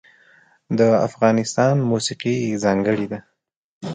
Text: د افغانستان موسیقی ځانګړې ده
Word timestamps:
د 0.77 0.79
افغانستان 1.07 1.75
موسیقی 1.91 2.35
ځانګړې 2.63 3.05
ده 3.11 3.19